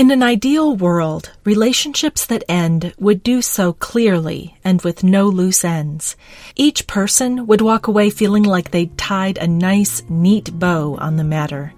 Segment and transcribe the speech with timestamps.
[0.00, 5.62] In an ideal world, relationships that end would do so clearly and with no loose
[5.62, 6.16] ends.
[6.56, 11.22] Each person would walk away feeling like they'd tied a nice, neat bow on the
[11.22, 11.74] matter.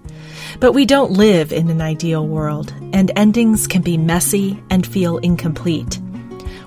[0.60, 5.18] But we don't live in an ideal world, and endings can be messy and feel
[5.18, 5.98] incomplete.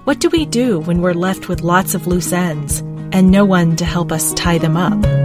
[0.04, 2.82] What do we do when we're left with lots of loose ends
[3.14, 5.25] and no one to help us tie them up?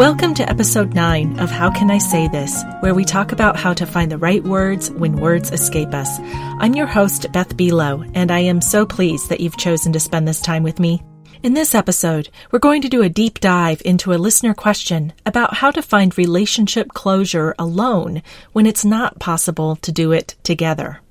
[0.00, 3.74] Welcome to episode 9 of How Can I Say This, where we talk about how
[3.74, 6.18] to find the right words when words escape us.
[6.22, 10.26] I'm your host, Beth Buelow, and I am so pleased that you've chosen to spend
[10.26, 11.02] this time with me.
[11.42, 15.52] In this episode, we're going to do a deep dive into a listener question about
[15.52, 18.22] how to find relationship closure alone
[18.52, 21.02] when it's not possible to do it together.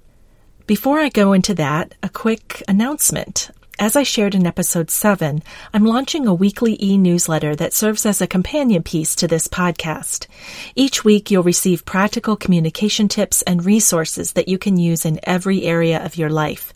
[0.66, 3.52] Before I go into that, a quick announcement.
[3.82, 5.42] As I shared in episode 7,
[5.74, 10.28] I'm launching a weekly e newsletter that serves as a companion piece to this podcast.
[10.76, 15.64] Each week, you'll receive practical communication tips and resources that you can use in every
[15.64, 16.74] area of your life.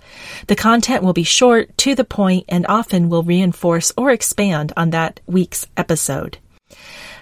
[0.48, 4.92] The content will be short, to the point, and often will reinforce or expand on
[4.92, 6.38] that week's episode.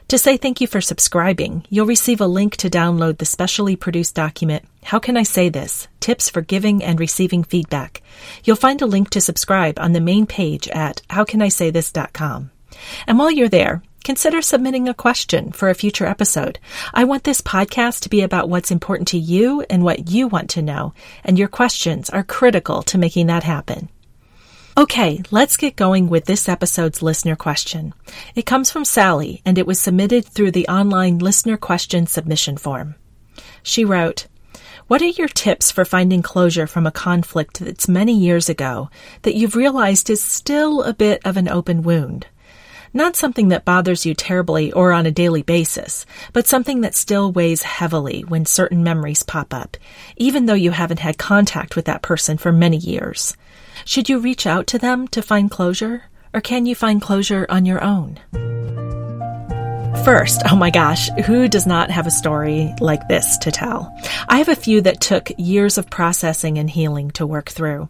[0.07, 4.13] To say thank you for subscribing, you'll receive a link to download the specially produced
[4.13, 5.87] document, How Can I Say This?
[6.01, 8.01] Tips for Giving and Receiving Feedback.
[8.43, 12.51] You'll find a link to subscribe on the main page at howcanisaythis.com.
[13.07, 16.59] And while you're there, consider submitting a question for a future episode.
[16.93, 20.49] I want this podcast to be about what's important to you and what you want
[20.51, 20.93] to know,
[21.23, 23.87] and your questions are critical to making that happen.
[24.77, 27.93] Okay, let's get going with this episode's listener question.
[28.35, 32.95] It comes from Sally, and it was submitted through the online listener question submission form.
[33.63, 34.27] She wrote,
[34.87, 38.89] What are your tips for finding closure from a conflict that's many years ago
[39.23, 42.27] that you've realized is still a bit of an open wound?
[42.93, 47.31] Not something that bothers you terribly or on a daily basis, but something that still
[47.31, 49.75] weighs heavily when certain memories pop up,
[50.15, 53.35] even though you haven't had contact with that person for many years.
[53.85, 57.65] Should you reach out to them to find closure, or can you find closure on
[57.65, 58.19] your own?
[60.05, 63.95] First, oh my gosh, who does not have a story like this to tell?
[64.27, 67.87] I have a few that took years of processing and healing to work through.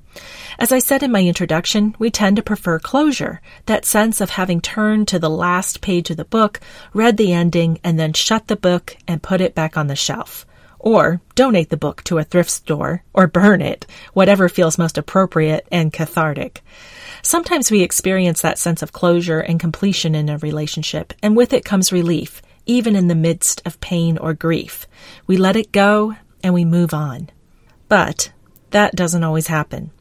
[0.59, 4.59] As I said in my introduction, we tend to prefer closure, that sense of having
[4.59, 6.59] turned to the last page of the book,
[6.93, 10.45] read the ending, and then shut the book and put it back on the shelf.
[10.83, 15.67] Or donate the book to a thrift store or burn it, whatever feels most appropriate
[15.71, 16.63] and cathartic.
[17.21, 21.63] Sometimes we experience that sense of closure and completion in a relationship, and with it
[21.63, 24.87] comes relief, even in the midst of pain or grief.
[25.27, 27.29] We let it go and we move on.
[27.87, 28.31] But
[28.71, 29.91] that doesn't always happen.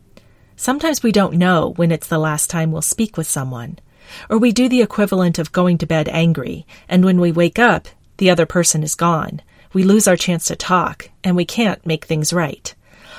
[0.56, 3.78] Sometimes we don't know when it's the last time we'll speak with someone.
[4.30, 7.86] Or we do the equivalent of going to bed angry, and when we wake up,
[8.16, 9.42] the other person is gone
[9.72, 12.74] we lose our chance to talk and we can't make things right.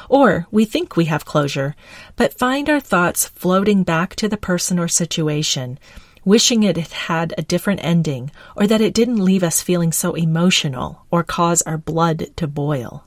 [0.09, 1.75] Or we think we have closure,
[2.15, 5.79] but find our thoughts floating back to the person or situation,
[6.25, 11.05] wishing it had a different ending or that it didn't leave us feeling so emotional
[11.09, 13.05] or cause our blood to boil.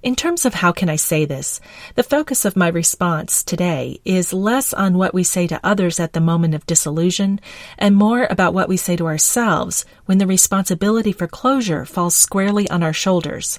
[0.00, 1.60] In terms of how can I say this,
[1.96, 6.12] the focus of my response today is less on what we say to others at
[6.12, 7.40] the moment of disillusion
[7.78, 12.70] and more about what we say to ourselves when the responsibility for closure falls squarely
[12.70, 13.58] on our shoulders.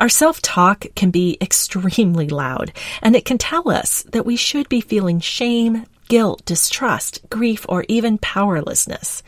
[0.00, 4.68] Our self talk can be extremely loud, and it can tell us that we should
[4.68, 9.22] be feeling shame, guilt, distrust, grief, or even powerlessness.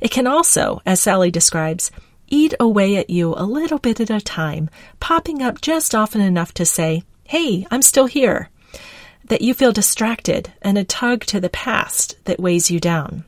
[0.00, 1.90] It can also, as Sally describes,
[2.30, 4.70] eat away at you a little bit at a time,
[5.00, 8.48] popping up just often enough to say, Hey, I'm still here.
[9.24, 13.24] That you feel distracted and a tug to the past that weighs you down.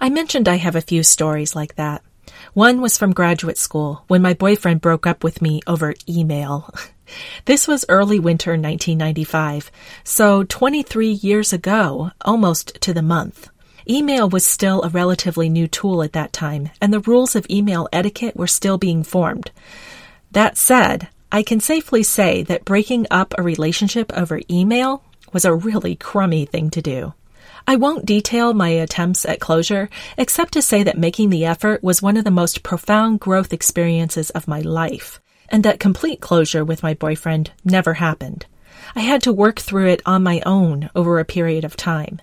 [0.00, 2.02] I mentioned I have a few stories like that.
[2.52, 6.74] One was from graduate school when my boyfriend broke up with me over email.
[7.44, 9.70] This was early winter 1995,
[10.02, 13.48] so 23 years ago, almost to the month.
[13.88, 17.88] Email was still a relatively new tool at that time, and the rules of email
[17.92, 19.52] etiquette were still being formed.
[20.32, 25.54] That said, I can safely say that breaking up a relationship over email was a
[25.54, 27.14] really crummy thing to do.
[27.68, 32.02] I won't detail my attempts at closure, except to say that making the effort was
[32.02, 36.82] one of the most profound growth experiences of my life, and that complete closure with
[36.82, 38.46] my boyfriend never happened.
[38.96, 42.18] I had to work through it on my own over a period of time.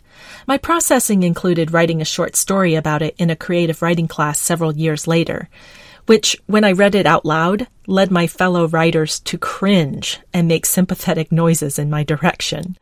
[0.47, 4.75] My processing included writing a short story about it in a creative writing class several
[4.75, 5.49] years later,
[6.07, 10.65] which, when I read it out loud, led my fellow writers to cringe and make
[10.65, 12.75] sympathetic noises in my direction.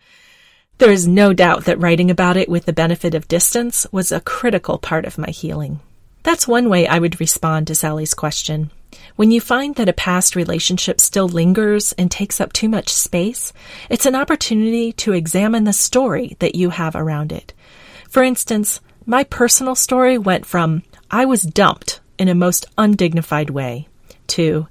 [0.77, 4.21] There is no doubt that writing about it with the benefit of distance was a
[4.21, 5.81] critical part of my healing.
[6.23, 8.71] That's one way I would respond to Sally's question.
[9.15, 13.53] When you find that a past relationship still lingers and takes up too much space,
[13.89, 17.53] it's an opportunity to examine the story that you have around it.
[18.09, 23.87] For instance, my personal story went from I was dumped in a most undignified way
[24.27, 24.67] to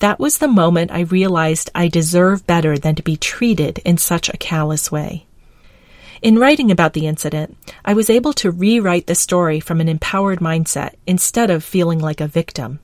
[0.00, 4.28] that was the moment I realized I deserve better than to be treated in such
[4.28, 5.26] a callous way.
[6.20, 10.40] In writing about the incident, I was able to rewrite the story from an empowered
[10.40, 12.80] mindset instead of feeling like a victim.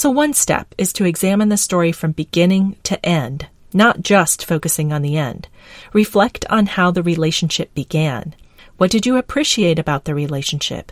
[0.00, 4.94] So, one step is to examine the story from beginning to end, not just focusing
[4.94, 5.46] on the end.
[5.92, 8.34] Reflect on how the relationship began.
[8.78, 10.90] What did you appreciate about the relationship?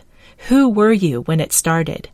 [0.49, 2.09] Who were you when it started?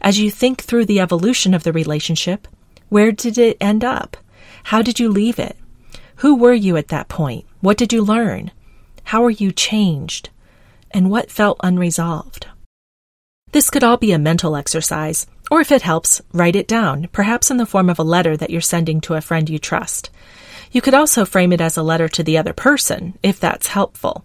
[0.00, 2.46] As you think through the evolution of the relationship,
[2.90, 4.16] where did it end up?
[4.62, 5.56] How did you leave it?
[6.18, 7.44] Who were you at that point?
[7.60, 8.52] What did you learn?
[9.02, 10.30] How are you changed?
[10.92, 12.46] And what felt unresolved?
[13.50, 17.50] This could all be a mental exercise, or if it helps, write it down, perhaps
[17.50, 20.10] in the form of a letter that you're sending to a friend you trust.
[20.70, 24.24] You could also frame it as a letter to the other person, if that's helpful.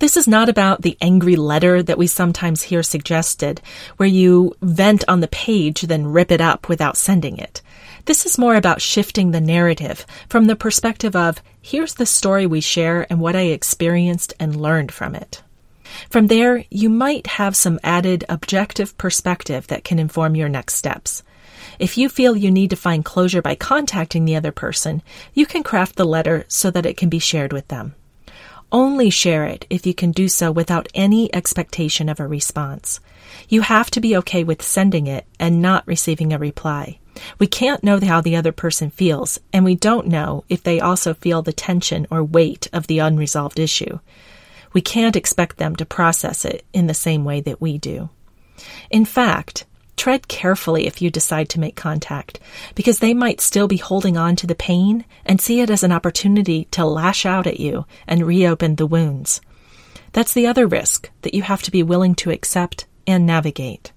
[0.00, 3.60] This is not about the angry letter that we sometimes hear suggested,
[3.96, 7.62] where you vent on the page, then rip it up without sending it.
[8.04, 12.60] This is more about shifting the narrative from the perspective of, here's the story we
[12.60, 15.42] share and what I experienced and learned from it.
[16.10, 21.22] From there, you might have some added objective perspective that can inform your next steps.
[21.78, 25.02] If you feel you need to find closure by contacting the other person,
[25.34, 27.94] you can craft the letter so that it can be shared with them.
[28.70, 33.00] Only share it if you can do so without any expectation of a response.
[33.48, 36.98] You have to be okay with sending it and not receiving a reply.
[37.38, 41.14] We can't know how the other person feels, and we don't know if they also
[41.14, 44.00] feel the tension or weight of the unresolved issue.
[44.72, 48.10] We can't expect them to process it in the same way that we do.
[48.90, 49.66] In fact,
[49.96, 52.38] tread carefully if you decide to make contact,
[52.74, 55.92] because they might still be holding on to the pain and see it as an
[55.92, 59.40] opportunity to lash out at you and reopen the wounds.
[60.12, 63.92] That's the other risk that you have to be willing to accept and navigate.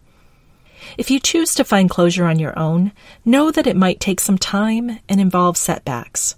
[0.98, 2.92] If you choose to find closure on your own,
[3.24, 6.36] know that it might take some time and involve setbacks.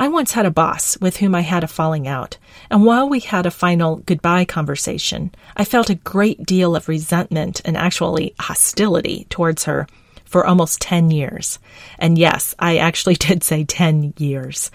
[0.00, 2.38] I once had a boss with whom I had a falling out,
[2.70, 7.60] and while we had a final goodbye conversation, I felt a great deal of resentment
[7.66, 9.86] and actually hostility towards her
[10.24, 11.58] for almost 10 years.
[11.98, 14.70] And yes, I actually did say 10 years.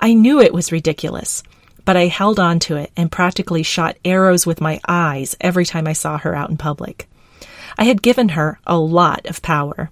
[0.00, 1.42] I knew it was ridiculous,
[1.84, 5.88] but I held on to it and practically shot arrows with my eyes every time
[5.88, 7.08] I saw her out in public.
[7.76, 9.90] I had given her a lot of power.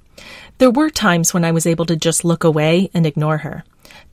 [0.59, 3.65] There were times when I was able to just look away and ignore her.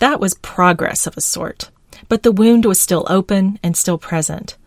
[0.04, 1.70] That was progress of a sort,
[2.10, 4.58] but the wound was still open and still present.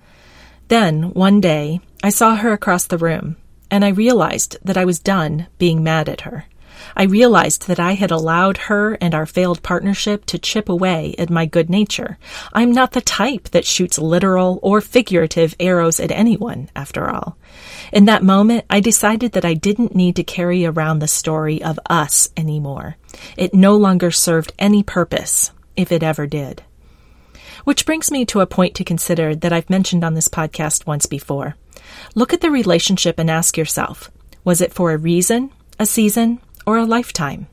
[0.68, 3.36] Then, one day, I saw her across the room,
[3.70, 6.46] and I realized that I was done being mad at her.
[6.96, 11.28] I realized that I had allowed her and our failed partnership to chip away at
[11.28, 12.16] my good nature.
[12.54, 17.36] I'm not the type that shoots literal or figurative arrows at anyone, after all.
[17.92, 21.78] In that moment, I decided that I didn't need to carry around the story of
[21.90, 22.96] us anymore.
[23.36, 26.62] It no longer served any purpose, if it ever did.
[27.64, 31.06] Which brings me to a point to consider that I've mentioned on this podcast once
[31.06, 31.56] before.
[32.14, 34.10] Look at the relationship and ask yourself
[34.44, 37.48] was it for a reason, a season, or a lifetime?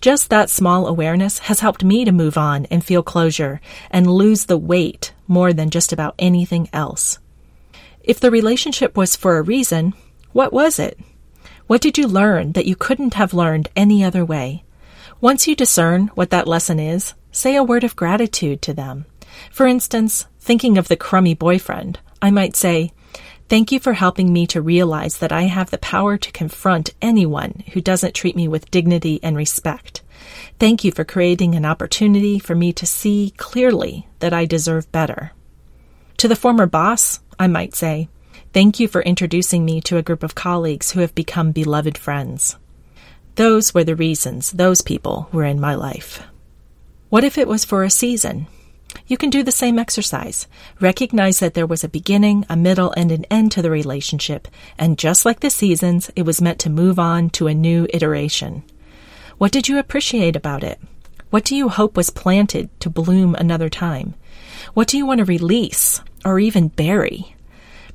[0.00, 4.46] Just that small awareness has helped me to move on and feel closure and lose
[4.46, 7.18] the weight more than just about anything else.
[8.02, 9.94] If the relationship was for a reason,
[10.32, 10.98] what was it?
[11.66, 14.62] What did you learn that you couldn't have learned any other way?
[15.20, 19.06] Once you discern what that lesson is, say a word of gratitude to them.
[19.50, 22.92] For instance, thinking of the crummy boyfriend, I might say,
[23.48, 27.62] Thank you for helping me to realize that I have the power to confront anyone
[27.72, 30.02] who doesn't treat me with dignity and respect.
[30.58, 35.32] Thank you for creating an opportunity for me to see clearly that I deserve better.
[36.18, 38.08] To the former boss, I might say,
[38.52, 42.56] Thank you for introducing me to a group of colleagues who have become beloved friends.
[43.36, 46.22] Those were the reasons those people were in my life.
[47.10, 48.46] What if it was for a season?
[49.06, 50.46] You can do the same exercise.
[50.80, 54.96] Recognize that there was a beginning, a middle, and an end to the relationship, and
[54.96, 58.62] just like the seasons, it was meant to move on to a new iteration.
[59.36, 60.80] What did you appreciate about it?
[61.28, 64.14] What do you hope was planted to bloom another time?
[64.72, 67.36] What do you want to release or even bury?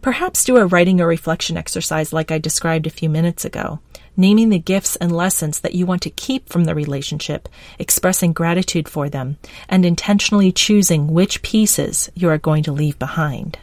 [0.04, 3.80] Perhaps do a writing or reflection exercise like I described a few minutes ago,
[4.18, 7.48] naming the gifts and lessons that you want to keep from the relationship,
[7.80, 9.38] expressing gratitude for them,
[9.70, 13.58] and intentionally choosing which pieces you are going to leave behind.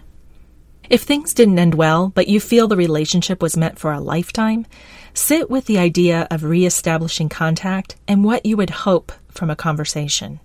[0.91, 4.67] If things didn't end well, but you feel the relationship was meant for a lifetime,
[5.13, 10.41] sit with the idea of reestablishing contact and what you would hope from a conversation.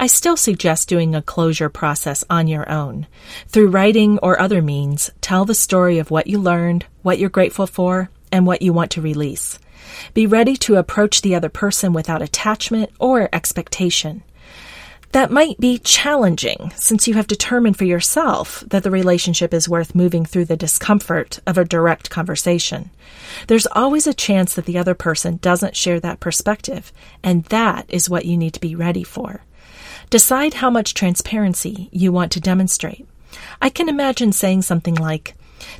[0.00, 3.06] I still suggest doing a closure process on your own.
[3.48, 7.66] Through writing or other means, tell the story of what you learned, what you're grateful
[7.66, 9.58] for, and what you want to release.
[10.14, 14.22] Be ready to approach the other person without attachment or expectation.
[15.12, 19.94] That might be challenging since you have determined for yourself that the relationship is worth
[19.94, 22.90] moving through the discomfort of a direct conversation.
[23.46, 26.92] There's always a chance that the other person doesn't share that perspective,
[27.22, 29.44] and that is what you need to be ready for.
[30.10, 33.06] Decide how much transparency you want to demonstrate.
[33.62, 35.34] I can imagine saying something like,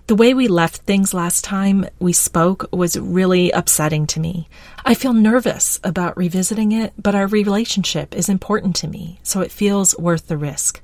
[0.06, 4.49] the way we left things last time we spoke was really upsetting to me.
[4.85, 9.52] I feel nervous about revisiting it, but our relationship is important to me, so it
[9.52, 10.80] feels worth the risk.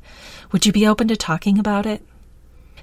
[0.53, 2.03] Would you be open to talking about it?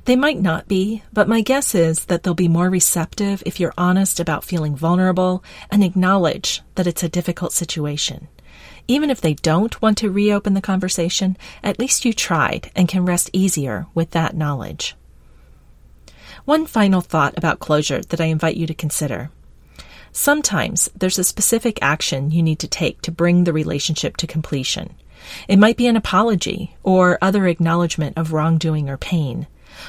[0.05, 3.73] They might not be, but my guess is that they'll be more receptive if you're
[3.77, 8.27] honest about feeling vulnerable and acknowledge that it's a difficult situation.
[8.87, 13.05] Even if they don't want to reopen the conversation, at least you tried and can
[13.05, 14.95] rest easier with that knowledge.
[16.45, 19.29] One final thought about closure that I invite you to consider.
[20.11, 24.95] Sometimes there's a specific action you need to take to bring the relationship to completion.
[25.47, 29.47] It might be an apology or other acknowledgement of wrongdoing or pain.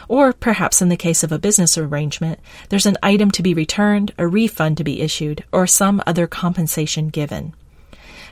[0.08, 4.12] Or perhaps in the case of a business arrangement, there's an item to be returned,
[4.16, 7.54] a refund to be issued, or some other compensation given.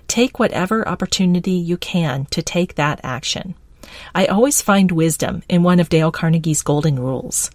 [0.07, 3.55] Take whatever opportunity you can to take that action.
[4.15, 7.51] I always find wisdom in one of Dale Carnegie's golden rules.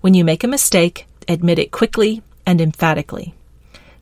[0.00, 3.34] When you make a mistake, admit it quickly and emphatically.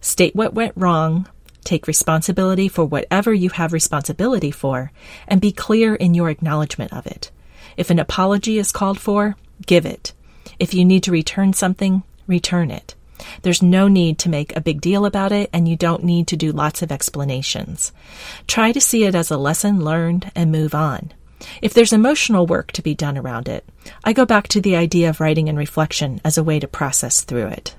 [0.01, 1.29] State what went wrong,
[1.65, 4.93] take responsibility for whatever you have responsibility for,
[5.27, 7.31] and be clear in your acknowledgement of it.
[7.77, 10.13] If an apology is called for, give it.
[10.59, 12.95] If you need to return something, return it.
[13.43, 16.37] There's no need to make a big deal about it, and you don't need to
[16.37, 17.93] do lots of explanations.
[18.47, 21.13] Try to see it as a lesson learned and move on.
[21.63, 23.65] If there's emotional work to be done around it,
[24.05, 27.23] I go back to the idea of writing and reflection as a way to process
[27.23, 27.75] through it.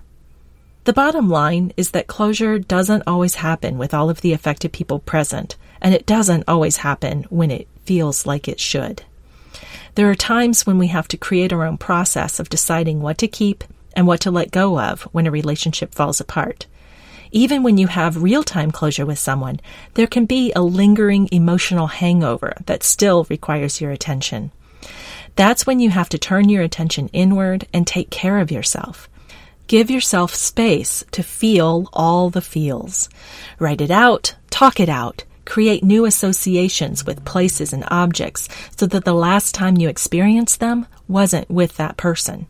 [0.85, 4.99] The bottom line is that closure doesn't always happen with all of the affected people
[4.99, 9.03] present, and it doesn't always happen when it feels like it should.
[9.95, 13.27] There are times when we have to create our own process of deciding what to
[13.27, 13.63] keep
[13.95, 16.67] and what to let go of when a relationship falls apart.
[17.31, 19.59] Even when you have real time closure with someone,
[19.93, 24.51] there can be a lingering emotional hangover that still requires your attention.
[25.35, 29.07] That's when you have to turn your attention inward and take care of yourself.
[29.67, 33.09] Give yourself space to feel all the feels.
[33.59, 39.05] Write it out, talk it out, create new associations with places and objects so that
[39.05, 42.47] the last time you experienced them wasn't with that person.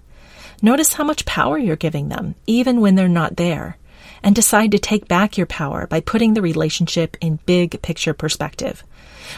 [0.61, 3.77] Notice how much power you're giving them, even when they're not there
[4.23, 8.83] and decide to take back your power by putting the relationship in big picture perspective.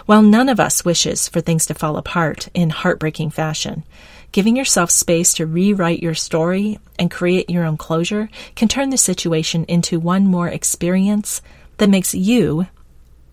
[0.05, 3.83] While none of us wishes for things to fall apart in heartbreaking fashion,
[4.31, 8.97] giving yourself space to rewrite your story and create your own closure can turn the
[8.97, 11.41] situation into one more experience
[11.77, 12.67] that makes you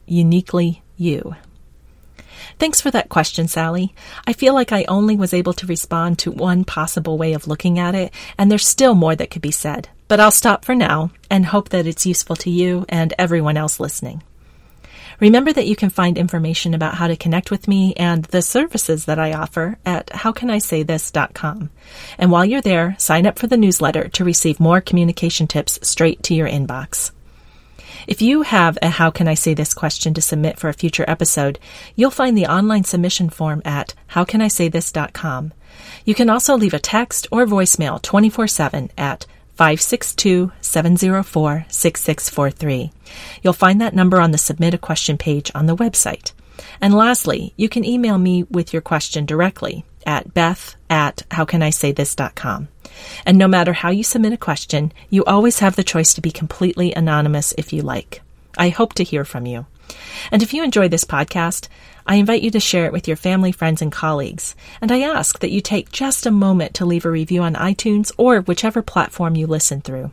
[0.06, 1.36] uniquely you.
[2.58, 3.94] Thanks for that question, Sally.
[4.26, 7.78] I feel like I only was able to respond to one possible way of looking
[7.78, 9.88] at it, and there's still more that could be said.
[10.08, 13.78] But I'll stop for now and hope that it's useful to you and everyone else
[13.78, 14.22] listening.
[15.20, 19.06] Remember that you can find information about how to connect with me and the services
[19.06, 21.70] that I offer at howcanisaythis.com.
[22.18, 26.22] And while you're there, sign up for the newsletter to receive more communication tips straight
[26.24, 27.10] to your inbox.
[28.08, 31.04] If you have a How Can I Say This question to submit for a future
[31.06, 31.58] episode,
[31.94, 35.52] you'll find the online submission form at howcanisaythis.com.
[36.06, 42.92] You can also leave a text or voicemail 24 7 at 562 704 6643.
[43.42, 46.32] You'll find that number on the Submit a Question page on the website.
[46.80, 52.68] And lastly, you can email me with your question directly at beth at howcanisaythis.com.
[53.26, 56.30] And no matter how you submit a question, you always have the choice to be
[56.30, 58.22] completely anonymous if you like.
[58.56, 59.66] I hope to hear from you.
[60.30, 61.68] And if you enjoy this podcast,
[62.06, 64.54] I invite you to share it with your family, friends, and colleagues.
[64.80, 68.10] And I ask that you take just a moment to leave a review on iTunes
[68.16, 70.10] or whichever platform you listen through.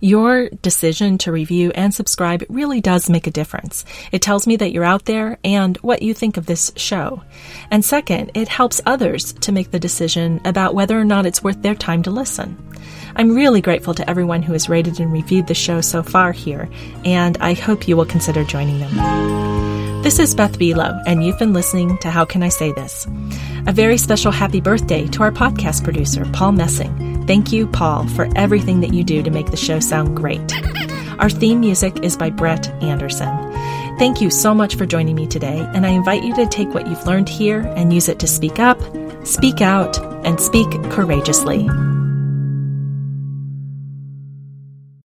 [0.00, 3.84] Your decision to review and subscribe really does make a difference.
[4.10, 7.22] It tells me that you're out there and what you think of this show.
[7.70, 11.62] And second, it helps others to make the decision about whether or not it's worth
[11.62, 12.56] their time to listen.
[13.14, 16.68] I'm really grateful to everyone who has rated and reviewed the show so far here,
[17.04, 19.71] and I hope you will consider joining them.
[20.02, 23.06] This is Beth Buelow, and you've been listening to How Can I Say This?
[23.68, 27.24] A very special happy birthday to our podcast producer, Paul Messing.
[27.28, 30.52] Thank you, Paul, for everything that you do to make the show sound great.
[31.20, 33.28] Our theme music is by Brett Anderson.
[33.96, 36.88] Thank you so much for joining me today, and I invite you to take what
[36.88, 38.80] you've learned here and use it to speak up,
[39.24, 41.68] speak out, and speak courageously.